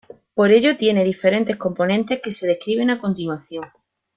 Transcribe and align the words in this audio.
Por 0.33 0.51
ello, 0.51 0.77
tiene 0.77 1.03
diferentes 1.03 1.57
componentes, 1.57 2.21
que 2.23 2.31
se 2.31 2.47
describen 2.47 2.89
a 2.89 2.99
continuación. 2.99 3.63